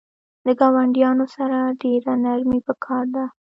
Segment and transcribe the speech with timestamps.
[0.45, 3.23] د ګاونډیانو سره ډیره نرمی پکار ده